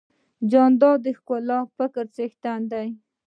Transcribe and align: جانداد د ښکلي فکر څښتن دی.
جانداد 0.51 0.97
د 1.03 1.07
ښکلي 1.17 1.59
فکر 1.77 2.05
څښتن 2.15 2.59
دی. 2.71 2.87